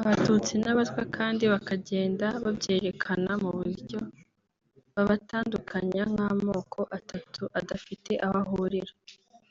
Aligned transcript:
Abatutsi 0.00 0.52
n’Abatwa 0.62 1.02
kandi 1.16 1.44
bakagenda 1.52 2.26
babyerekana 2.44 3.30
mu 3.42 3.50
buryo 3.58 3.98
babatandukanya 4.94 6.02
nk’amoko 6.12 6.80
atatu 6.98 7.42
adafite 7.60 8.12
aho 8.26 8.36
ahurira 8.44 8.92